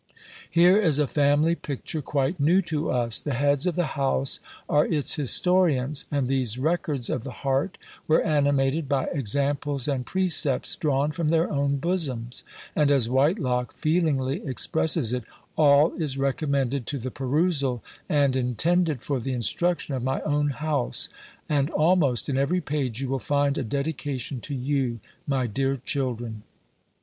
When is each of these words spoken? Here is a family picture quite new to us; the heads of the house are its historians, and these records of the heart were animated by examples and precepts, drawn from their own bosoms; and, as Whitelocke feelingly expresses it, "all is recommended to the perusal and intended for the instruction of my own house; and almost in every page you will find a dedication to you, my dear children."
Here 0.49 0.77
is 0.81 0.97
a 0.97 1.05
family 1.05 1.53
picture 1.53 2.01
quite 2.01 2.39
new 2.39 2.63
to 2.63 2.89
us; 2.89 3.19
the 3.19 3.35
heads 3.35 3.67
of 3.67 3.75
the 3.75 3.85
house 3.93 4.39
are 4.67 4.83
its 4.87 5.13
historians, 5.13 6.05
and 6.09 6.25
these 6.25 6.57
records 6.57 7.07
of 7.07 7.23
the 7.23 7.45
heart 7.45 7.77
were 8.07 8.23
animated 8.23 8.89
by 8.89 9.05
examples 9.11 9.87
and 9.87 10.03
precepts, 10.03 10.75
drawn 10.75 11.11
from 11.11 11.27
their 11.29 11.51
own 11.51 11.77
bosoms; 11.77 12.43
and, 12.75 12.89
as 12.89 13.09
Whitelocke 13.09 13.71
feelingly 13.73 14.43
expresses 14.43 15.13
it, 15.13 15.23
"all 15.55 15.93
is 15.93 16.17
recommended 16.17 16.87
to 16.87 16.97
the 16.97 17.11
perusal 17.11 17.83
and 18.09 18.35
intended 18.35 19.03
for 19.03 19.19
the 19.19 19.33
instruction 19.33 19.93
of 19.93 20.01
my 20.01 20.19
own 20.21 20.49
house; 20.49 21.09
and 21.47 21.69
almost 21.69 22.27
in 22.27 22.39
every 22.39 22.59
page 22.59 23.01
you 23.03 23.07
will 23.07 23.19
find 23.19 23.55
a 23.59 23.63
dedication 23.63 24.41
to 24.41 24.55
you, 24.55 24.99
my 25.27 25.45
dear 25.45 25.75
children." 25.75 26.41